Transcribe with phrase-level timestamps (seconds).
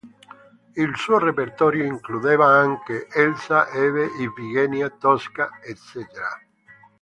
[0.73, 6.01] Il suo repertorio includeva anche: Elsa, Eve, Ifigenia, Tosca, ecc.